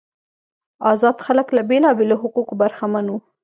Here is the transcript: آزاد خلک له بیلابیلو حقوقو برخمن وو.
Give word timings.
آزاد 0.91 1.17
خلک 1.25 1.47
له 1.57 1.61
بیلابیلو 1.69 2.21
حقوقو 2.23 2.53
برخمن 2.61 3.05
وو. 3.09 3.17